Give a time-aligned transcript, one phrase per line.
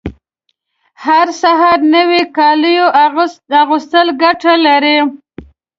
[1.05, 2.85] هر سهار نوي کالیو
[3.61, 4.97] اغوستل ګټه لري